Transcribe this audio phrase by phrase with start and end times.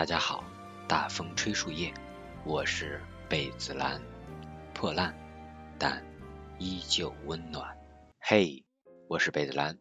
[0.00, 0.42] 大家好，
[0.88, 1.92] 大风吹树叶，
[2.46, 4.00] 我是贝子兰，
[4.72, 5.14] 破烂
[5.78, 6.02] 但
[6.58, 7.76] 依旧温暖。
[8.18, 8.64] 嘿，
[9.08, 9.78] 我是贝子兰。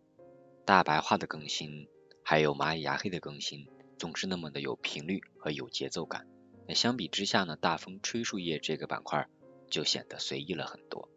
[0.65, 1.87] 大白话的更新，
[2.21, 3.65] 还有蚂蚁牙黑的更新，
[3.97, 6.27] 总是那么的有频率和有节奏感。
[6.67, 9.25] 那相比之下呢，大风吹树叶这个板块
[9.69, 11.07] 就显得随意了很多。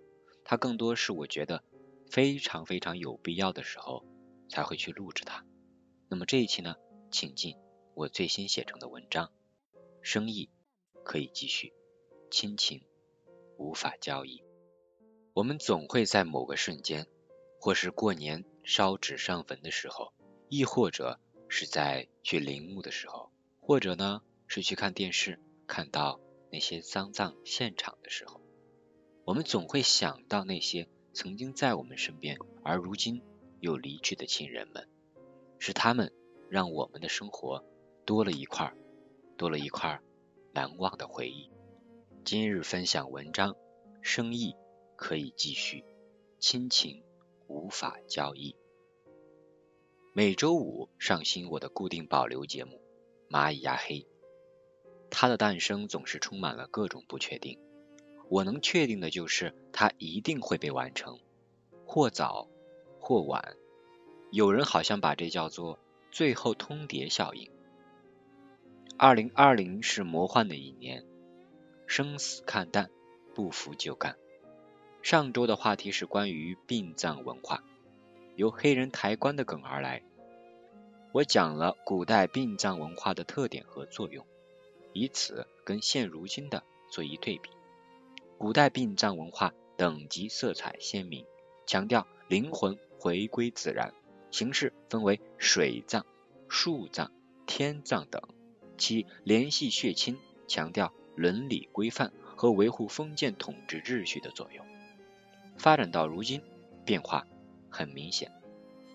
[0.44, 1.64] 它更多是我觉得
[2.08, 4.04] 非常非常有必要的时候
[4.48, 5.44] 才会去录制它。
[6.08, 6.76] 那么这一期呢，
[7.10, 7.56] 请进
[7.94, 9.30] 我最新写成的文章。
[10.00, 10.48] 生意
[11.04, 11.72] 可以继续，
[12.30, 12.82] 亲情
[13.56, 14.42] 无法交易。
[15.34, 17.06] 我们总会在某个瞬间，
[17.60, 20.12] 或是过年烧纸上坟的时候，
[20.48, 26.20] 亦或者是在去陵墓的时候，或者呢是去看电视看到
[26.50, 28.40] 那些丧葬现场的时候，
[29.24, 33.22] 我们总会想到那些曾经在我们身边，而如今
[33.60, 34.88] 又离去的亲人们。
[35.58, 36.12] 是他们
[36.50, 37.64] 让我们的生活
[38.04, 38.74] 多了一块，
[39.36, 40.00] 多了一块
[40.52, 41.50] 难忘的回忆。
[42.24, 43.54] 今日分享文章：
[44.00, 44.56] 生意
[44.96, 45.84] 可以继续，
[46.40, 47.04] 亲情
[47.46, 48.56] 无法交易。
[50.12, 52.80] 每周五上新我的固定保留节目
[53.32, 54.00] 《蚂蚁压黑》，
[55.08, 57.60] 它的诞生总是充满了各种不确定。
[58.28, 61.20] 我能确定的就是，它一定会被完成，
[61.86, 62.48] 或早
[62.98, 63.56] 或晚。
[64.32, 65.78] 有人好像把这叫做
[66.10, 67.48] “最后通牒效应”。
[69.02, 71.02] 二零二零是魔幻的一年，
[71.88, 72.88] 生死看淡，
[73.34, 74.16] 不服就干。
[75.02, 77.64] 上周的话题是关于殡葬文化，
[78.36, 80.04] 由黑人抬棺的梗而来。
[81.10, 84.24] 我讲了古代殡葬文化的特点和作用，
[84.92, 87.50] 以此跟现如今的做一对比。
[88.38, 91.26] 古代殡葬文化等级色彩鲜明，
[91.66, 93.92] 强调灵魂回归自然。
[94.30, 96.06] 形式分为水葬、
[96.48, 97.10] 树葬、
[97.46, 98.22] 天葬等，
[98.78, 100.18] 其联系血亲，
[100.48, 104.64] 强调伦理规范和维护封建统治秩序的作用。
[105.56, 106.42] 发展到如今，
[106.84, 107.26] 变化
[107.70, 108.32] 很明显，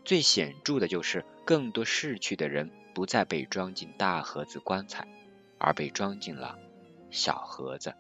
[0.04, 5.08] 最显著的就是更多逝去的人不再被装进大盒子棺材，
[5.58, 6.58] 而被装进了
[7.10, 7.94] 小盒子。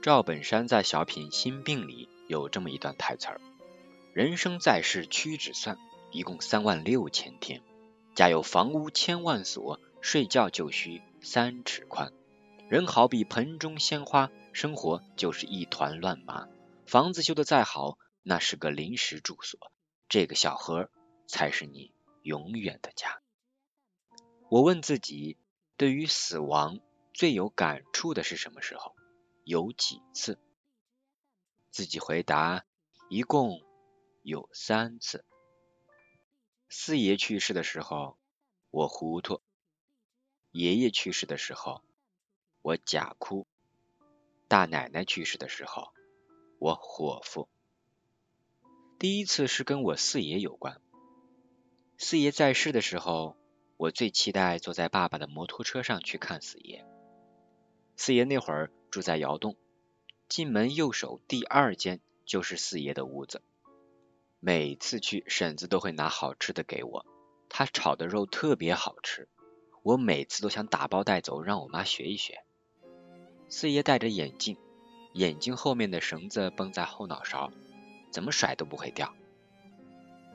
[0.00, 3.40] 赵本山在小品《心病》里有这么一段台词儿
[4.14, 5.78] ：“人生在世屈指算。”
[6.14, 7.62] 一共三万六千天，
[8.14, 12.12] 家有房屋千万所，睡觉就需三尺宽。
[12.68, 16.48] 人好比盆中鲜花，生活就是一团乱麻。
[16.86, 19.72] 房子修得再好，那是个临时住所，
[20.08, 20.90] 这个小盒
[21.28, 23.22] 才是你永远的家。
[24.50, 25.38] 我问自己，
[25.76, 26.80] 对于死亡
[27.14, 28.94] 最有感触的是什么时候？
[29.44, 30.38] 有几次？
[31.70, 32.64] 自己回答，
[33.08, 33.62] 一共
[34.22, 35.24] 有三次。
[36.68, 38.18] 四爷去世的时候，
[38.70, 39.40] 我糊涂；
[40.52, 41.80] 爷爷去世的时候，
[42.60, 43.46] 我假哭；
[44.48, 45.94] 大奶奶去世的时候，
[46.58, 47.48] 我伙夫。
[48.98, 50.78] 第一次是跟我四爷有关。
[51.96, 53.34] 四爷在世的时候，
[53.78, 56.84] 我最期待坐在爸爸的摩托车上去看四爷。
[57.96, 59.56] 四爷那会儿住在窑洞，
[60.28, 63.42] 进门右手第二间就是四爷的屋子。
[64.38, 67.06] 每次去，婶子都会拿好吃的给我。
[67.48, 69.28] 她炒的肉特别好吃，
[69.82, 72.44] 我每次都想打包带走，让我妈学一学。
[73.48, 74.56] 四爷戴着眼镜，
[75.12, 77.52] 眼镜后面的绳子绷在后脑勺，
[78.10, 79.12] 怎么甩都不会掉。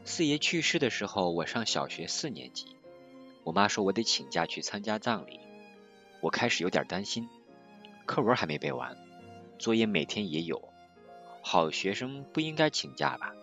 [0.03, 2.75] 四爷去世的时候，我上小学四年级，
[3.45, 5.39] 我妈说我得请假去参加葬礼。
[6.19, 7.29] 我开始有点担心，
[8.05, 8.97] 课文还没背完，
[9.57, 10.61] 作业每天也有，
[11.41, 13.33] 好学生不应该请假吧？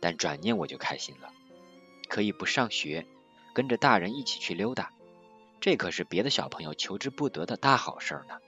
[0.00, 1.32] 但转念我就开心了，
[2.08, 3.06] 可以不上学，
[3.52, 4.92] 跟着大人一起去溜达，
[5.62, 8.40] 这可是别的小朋友求之不得的大好事呢。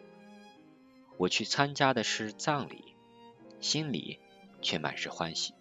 [1.16, 2.97] 我去参加的是葬礼，
[3.60, 4.19] 心里
[4.61, 5.55] 却满是欢喜，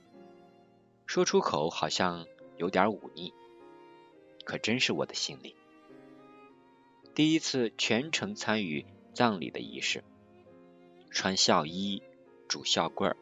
[1.05, 2.25] 说出口好像
[2.57, 3.33] 有点忤逆，
[4.43, 5.55] 可真是我的心里。
[7.13, 10.03] 第一次全程参与葬礼的仪式，
[11.11, 12.01] 穿孝衣，
[12.47, 13.17] 拄孝棍儿，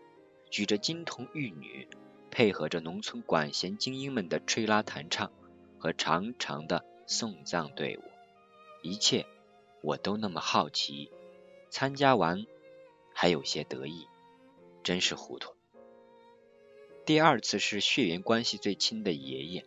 [0.49, 1.89] 举着金童玉女。
[2.33, 5.33] 配合着农村管弦精英们的吹拉弹唱
[5.77, 8.03] 和长长的送葬队伍，
[8.81, 9.25] 一切
[9.81, 11.11] 我都那么好奇。
[11.69, 12.45] 参加完
[13.13, 14.07] 还有些得意，
[14.83, 15.53] 真是糊涂。
[17.05, 19.65] 第二次是血缘关系最亲的爷爷，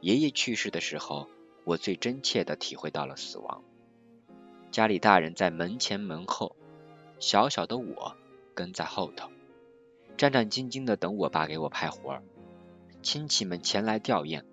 [0.00, 1.28] 爷爷去世的时候，
[1.64, 3.62] 我最真切的体会到了死亡。
[4.70, 6.56] 家里大人在门前门后，
[7.20, 8.16] 小小的我
[8.54, 9.30] 跟在后头。
[10.16, 12.22] 战战兢兢的等我爸给我派活儿，
[13.02, 14.44] 亲戚们前来吊唁，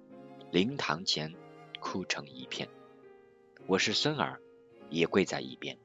[0.52, 1.34] 灵堂前
[1.80, 2.68] 哭成一片。
[3.72, 4.42] 我是孙儿，
[4.90, 5.78] 也跪在一边。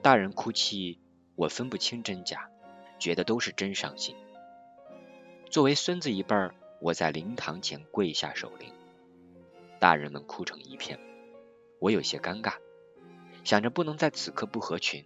[0.00, 1.00] 大人哭泣，
[1.34, 2.48] 我分不清真假，
[3.00, 4.14] 觉得都是真伤心。
[5.50, 8.72] 作为孙子一辈儿，我在灵堂前跪下守灵。
[9.80, 11.00] 大人们哭成一片，
[11.80, 12.58] 我有些尴尬，
[13.42, 15.04] 想着不能在此刻不合群，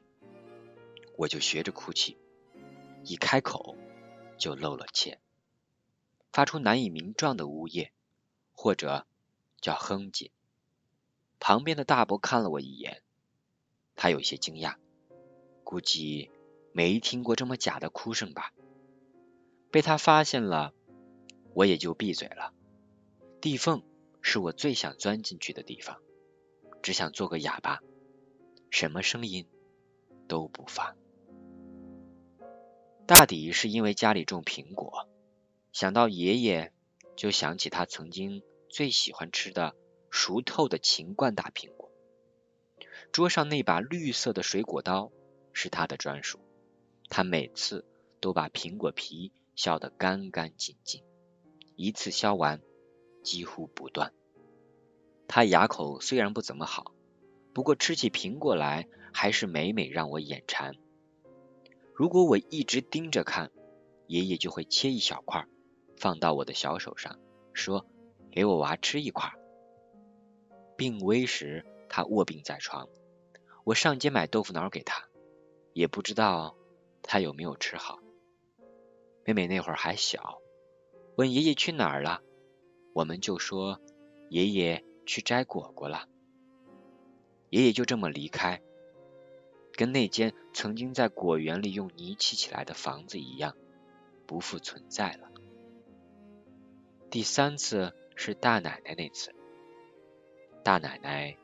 [1.17, 2.19] 我就学着哭泣，
[3.03, 3.79] 一开口
[4.37, 5.19] 就露了怯，
[6.33, 7.93] 发出难以名状的呜咽，
[8.53, 9.07] 或者
[9.63, 10.33] 叫哼唧。
[11.41, 13.03] 旁边的大伯看了我一眼，
[13.95, 14.77] 他有些惊讶。
[15.65, 16.31] 估计
[16.73, 18.53] 没听过这么假的哭声吧？
[19.71, 20.73] 被他发现了，
[21.53, 22.55] 我也就闭嘴了。
[23.41, 23.83] 地缝
[24.23, 26.01] 是我最想钻进去的地方，
[26.83, 27.83] 只想做个哑巴，
[28.71, 29.47] 什么声音
[30.27, 30.97] 都不发。
[33.07, 35.09] 大抵是因为家里种苹果，
[35.73, 36.73] 想到爷爷，
[37.15, 39.75] 就想起他曾经最喜欢吃的
[40.11, 41.91] 熟透的秦冠大苹果。
[43.13, 45.13] 桌上那把绿色的水果刀。
[45.61, 46.39] 是他的专属，
[47.09, 47.85] 他每次
[48.21, 51.03] 都把苹果皮削得干干净净，
[51.75, 52.61] 一次削完
[53.25, 54.13] 几乎不断。
[55.27, 56.95] 他牙口虽然不怎么好，
[57.53, 60.77] 不过吃起苹果来还是每每让我眼馋。
[61.93, 63.51] 如果我一直盯着看，
[64.07, 65.45] 爷爷就会切一小块
[65.97, 67.19] 放到我的小手上，
[67.53, 67.85] 说
[68.31, 69.33] ：“给我娃吃一块。”
[70.79, 72.89] 病危时，他卧病在床，
[73.65, 75.09] 我上街买豆腐脑给他。
[75.73, 76.57] 也不知道
[77.03, 77.99] 他有没有吃好。
[79.25, 80.41] 妹妹那会儿还小，
[81.17, 82.23] 问爷爷去哪儿了，
[82.93, 83.81] 我们就说
[84.29, 86.09] 爷爷去摘果果了。
[87.51, 88.63] 爷爷就这么离开，
[89.73, 93.57] 跟那间曾经在果园里用泥砌起来的房子一样，
[94.27, 95.29] 不复存在了。
[97.11, 99.35] 第三次是大奶奶那次，
[100.69, 101.35] 大奶奶，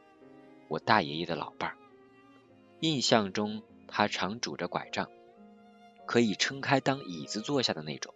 [0.68, 1.76] 我大爷爷的老伴儿，
[2.80, 3.62] 印象中。
[3.88, 5.08] 他常拄着拐杖，
[6.04, 8.12] 可以撑开当椅子坐下的那种。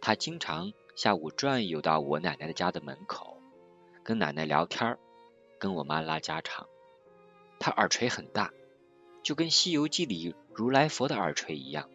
[0.00, 3.42] 他经常下午转悠到我奶奶的家的门口，
[4.04, 4.96] 跟奶奶聊天，
[5.58, 6.68] 跟我妈拉家常。
[7.58, 8.52] 他耳垂很大，
[9.24, 11.90] 就跟《西游记》里如来佛的耳垂一样。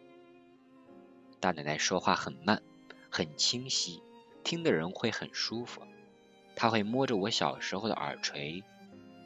[1.40, 2.62] 大奶奶说话很慢，
[3.08, 4.02] 很清晰，
[4.44, 5.80] 听的人会很舒服。
[6.56, 8.64] 他会摸着我小时候的耳垂，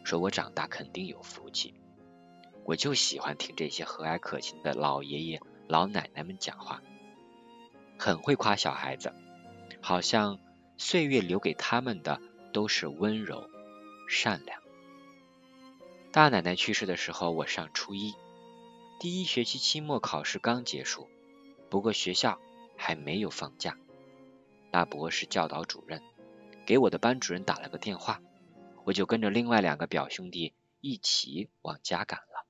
[0.04, 1.72] 说我长大肯定有福气。
[2.64, 6.82] 我就喜欢听这些和蔼可亲的老爷爷老奶奶们讲话，
[7.98, 9.14] 很会夸小孩子，
[9.80, 10.38] 好像
[10.76, 12.20] 岁月留给他们的
[12.52, 13.48] 都是温柔
[14.08, 14.60] 善良。
[16.12, 18.14] 大奶奶去世的时候，我上初一，
[18.98, 21.08] 第一学期期末考试刚结束，
[21.68, 22.40] 不过学校
[22.76, 23.76] 还没有放假。
[24.72, 26.02] 大伯是教导主任，
[26.70, 28.22] 给我的班主任打了个电话，
[28.84, 32.46] 我就跟着另外两个表兄弟一起往家赶了。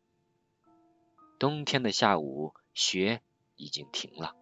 [1.39, 3.23] 冬天的下午，雪
[3.57, 4.37] 已经停了，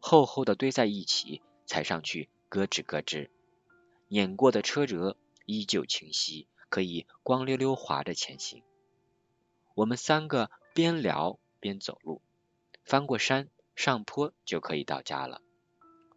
[0.00, 3.28] 厚厚的堆在一起，踩上去咯吱咯吱。
[4.08, 5.16] 碾过的车辙
[5.46, 8.64] 依旧清晰，可以光溜溜滑着前行。
[9.76, 12.20] 我们三个边聊边走路，
[12.82, 15.40] 翻过山上坡就可以到家了。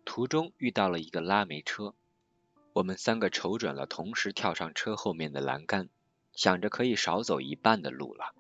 [0.05, 1.93] 途中遇到了一个拉煤车，
[2.75, 5.87] 我们三个瞅准了，同时跳上车后面的栏杆，
[6.33, 8.35] 想着可以少走一半的路了。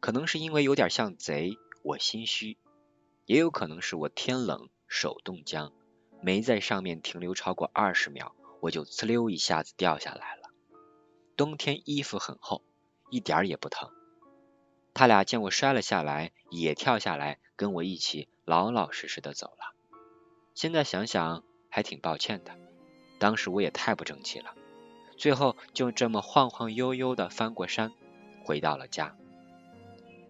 [0.00, 2.56] 可能是因为有点像贼，我心虚；
[3.26, 5.74] 也有可能是我天冷手冻僵，
[6.22, 10.48] 没在上面停留超过二十秒，我就呲溜一下子掉下来了。
[11.36, 12.62] 冬天衣服很厚，
[13.10, 13.90] 一点也不疼。
[14.94, 19.74] 他俩见我摔了下来，也跳下来跟我一起老老实实的走了。
[20.54, 22.56] 现在想想还挺抱歉的，
[23.20, 24.52] 当时我也太不争气了。
[25.16, 27.92] 最后就这么晃晃悠悠的翻过山，
[28.42, 29.14] 回到了家。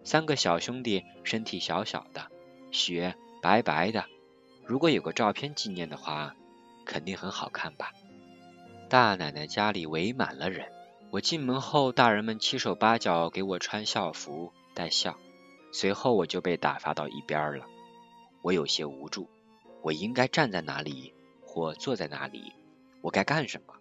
[0.03, 2.27] 三个小兄弟身体小小的，
[2.71, 4.05] 雪白白的。
[4.65, 6.35] 如果有个照片纪念的话，
[6.85, 7.91] 肯定很好看吧。
[8.89, 10.69] 大奶奶家里围满了人，
[11.11, 15.15] 我进门后，大人们七手八脚给我穿校服戴孝，
[15.71, 17.65] 随后我就被打发到一边了。
[18.41, 19.29] 我有些无助，
[19.81, 21.13] 我应该站在哪里
[21.45, 22.51] 或坐在哪里？
[23.01, 23.73] 我该干什么？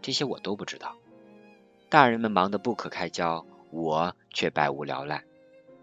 [0.00, 0.96] 这些我都不知道。
[1.88, 5.24] 大人们忙得不可开交，我却百无聊赖。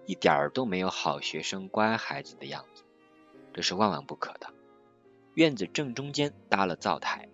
[0.05, 2.83] 一点儿都没有好学生、乖孩子的样子，
[3.53, 4.53] 这是万万不可的。
[5.33, 7.27] 院子正中间搭了灶台，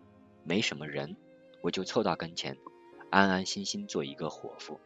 [0.46, 1.18] 没什么人，
[1.60, 2.58] 我就凑到跟前，
[3.10, 4.80] 安安心心做一个伙夫。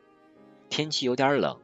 [0.68, 1.62] 天气有点冷，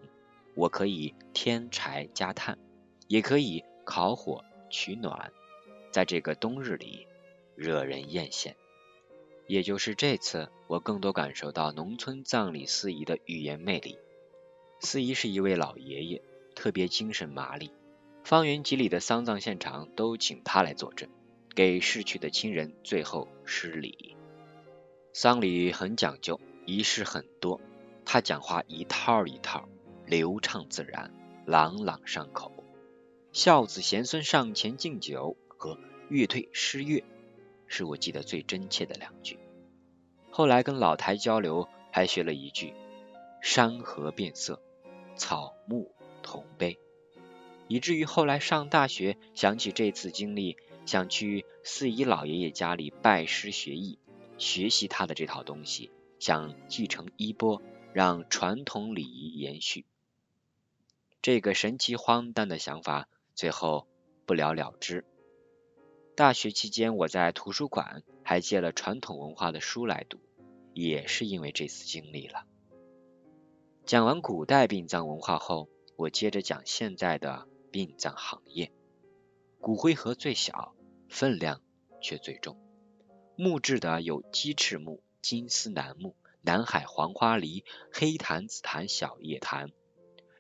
[0.54, 2.60] 我可以添柴加炭，
[3.08, 5.32] 也可以烤火取暖，
[5.92, 7.08] 在这个冬日里
[7.56, 8.54] 惹人艳羡。
[9.52, 13.98] 也就是这次，我更多感受到农村葬礼司仪的语言魅力。
[14.80, 16.22] 司仪是一位老爷爷，
[16.56, 17.70] 特别精神麻利，
[18.24, 21.10] 方圆几里的丧葬现场都请他来坐镇，
[21.54, 24.16] 给逝去的亲人最后施礼。
[25.12, 27.60] 丧礼很讲究，仪式很多，
[28.06, 29.68] 他讲话一套一套，
[30.06, 31.14] 流畅自然，
[31.46, 32.54] 朗朗上口。
[33.34, 35.78] 孝子贤孙上前敬酒和
[36.08, 37.04] 乐退诗乐。
[37.74, 39.40] 是我记得最真切的两句。
[40.32, 42.74] 后来跟老台交流，还学了一句
[43.42, 44.62] “山河变色，
[45.16, 46.80] 草木同悲”，
[47.68, 54.00] 以至于后来上大学，想起这次经历，想去四姨老爷爷家里拜师学艺，
[54.38, 57.62] 学习他的这套东西，想继承衣钵，
[57.94, 59.86] 让传统礼仪延续。
[61.22, 63.86] 这个神奇荒诞的想法，最后
[64.26, 65.06] 不了了之。
[66.22, 70.20] 大学期间，我在图书馆还借了传统文化的书来读，
[70.72, 72.46] 也是因为这次经历了。
[73.88, 78.72] 讲完古代殡葬文化后，我接着讲现在的殡葬行业。
[79.60, 80.76] 骨灰盒最小，
[81.10, 81.60] 分量
[82.04, 82.56] 却最重。
[83.36, 89.72] 木质的有鸡翅木、金丝楠木、南海黄花梨、黑檀、紫檀、小叶檀。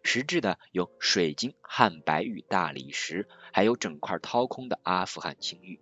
[0.03, 5.79] 实质的有水晶、汉白玉、大理石，还有整块掏空的阿富汗青玉。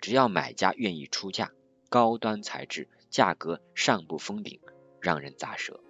[0.00, 1.52] 只要买家愿意出价，
[1.88, 4.60] 高端材质，价格上不封顶，
[5.00, 5.80] 让人咋舌。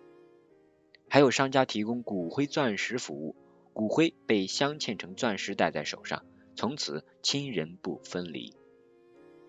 [1.08, 3.36] 还有商家提供骨灰钻石服务，
[3.72, 6.24] 骨灰被镶嵌成钻石戴在手上，
[6.56, 8.54] 从此亲人不分离。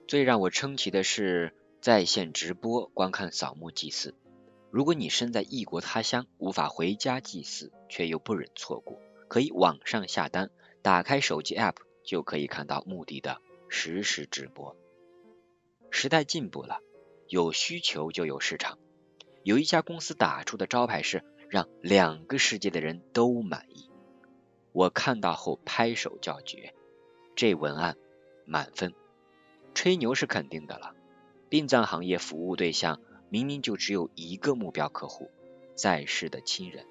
[0.07, 4.13] 最让我称奇的是在线直播观看扫墓祭祀。
[4.73, 10.49] 如果你身在异国他乡，无法回家祭祀，却又不忍错过，可以网上下单，
[10.81, 13.39] 打开手机 App 就可以看到墓地的
[13.69, 14.75] 实时直播。
[15.91, 16.79] 时代进步了，
[17.27, 18.79] 有需求就有市场。
[19.43, 23.91] 有一家公司打出的招牌是让两个世界的人都满意，
[24.71, 26.73] 我看到后拍手叫绝，
[27.35, 27.95] 这文案
[28.43, 28.95] 满分。
[29.75, 30.95] 吹牛是肯定的了，
[31.47, 32.99] 殡葬行业服务对象。
[33.33, 35.31] 明明就只有一个目标客户，
[35.73, 36.85] 在世的亲人。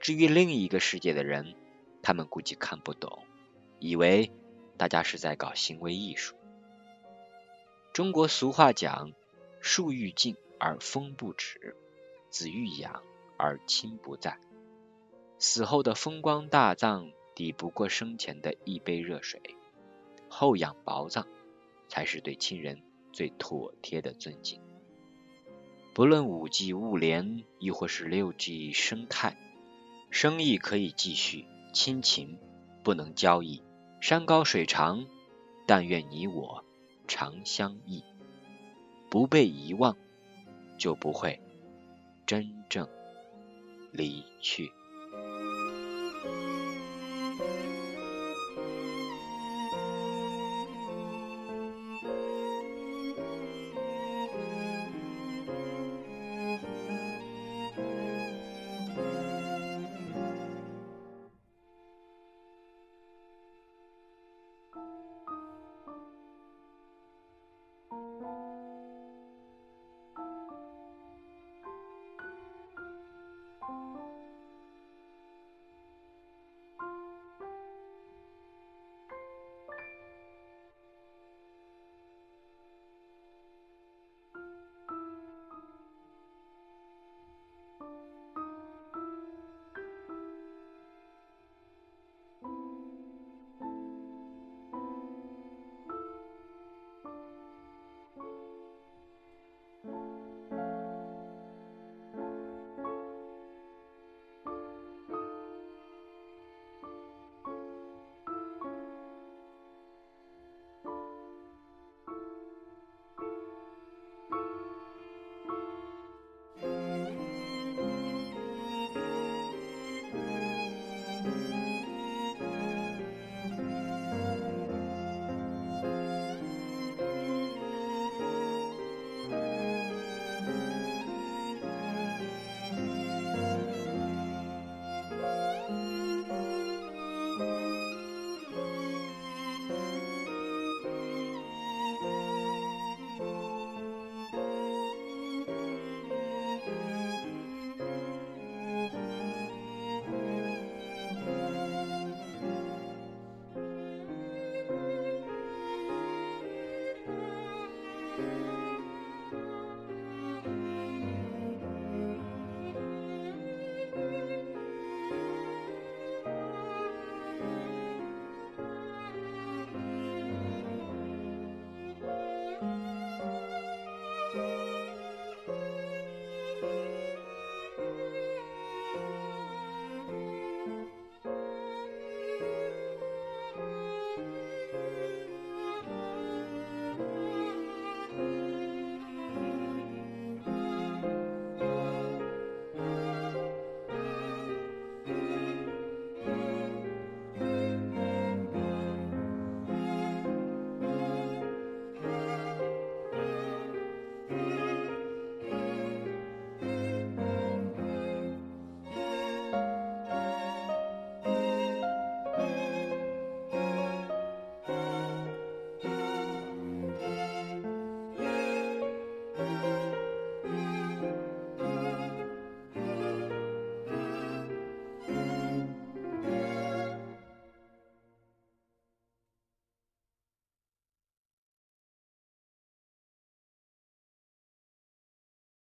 [0.00, 1.54] 至于另一个世界的人，
[2.02, 3.24] 他们估计看不懂，
[3.78, 4.30] 以为
[4.76, 6.36] 大家是在搞行为艺术。
[7.94, 9.12] 中国俗话讲
[9.62, 11.74] ：“树欲静而风不止，
[12.28, 13.02] 子欲养
[13.38, 14.38] 而亲不在。”
[15.40, 19.40] 死后的风光大葬抵不过生前的一杯热水，
[20.28, 21.26] 厚养薄葬
[21.88, 24.60] 才是对亲人最妥帖的尊敬。
[25.94, 29.36] 不论五 G 物联，亦或是六 G 生态，
[30.10, 31.44] 生意可以继续，
[31.74, 32.38] 亲情
[32.82, 33.62] 不能交易。
[34.00, 35.04] 山高水长，
[35.66, 36.64] 但愿你我
[37.06, 38.02] 长相忆，
[39.10, 39.98] 不被遗忘，
[40.78, 41.38] 就不会
[42.24, 42.88] 真正
[43.92, 44.72] 离去。